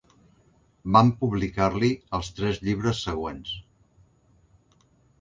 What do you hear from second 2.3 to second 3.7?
tres llibres següents.